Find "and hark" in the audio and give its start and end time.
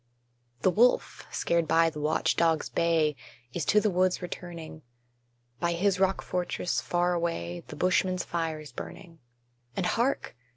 9.77-10.35